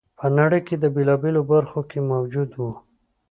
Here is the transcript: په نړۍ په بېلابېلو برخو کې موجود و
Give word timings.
په 0.19 0.25
نړۍ 0.37 0.61
په 0.67 0.87
بېلابېلو 0.95 1.41
برخو 1.51 1.81
کې 1.89 1.99
موجود 2.11 2.49
و 2.57 2.61